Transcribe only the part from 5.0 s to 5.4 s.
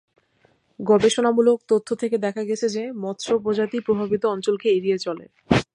চলে।